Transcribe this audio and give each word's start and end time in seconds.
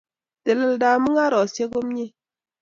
Teleldo 0.43 0.85
ab 0.91 0.99
mung'areshek 1.03 1.69
komie 1.73 2.07